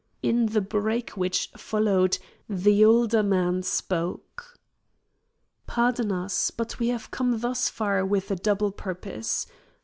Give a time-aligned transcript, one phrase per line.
[0.23, 2.17] In the break which followed,
[2.49, 4.57] the older man spoke.
[5.67, 9.45] "Pardon us, but we have come thus far with a double purpose.